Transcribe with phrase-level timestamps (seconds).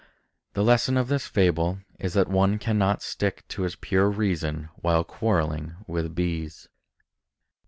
[0.53, 5.03] The lesson of this fable is that one cannot stick to his pure reason while
[5.03, 6.67] quarreling with bees.